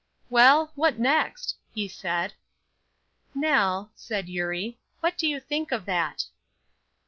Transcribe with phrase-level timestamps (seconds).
[0.31, 2.33] "Well, what next?" he said.
[3.35, 6.25] "Nell," said Eurie, "what do you think of that?"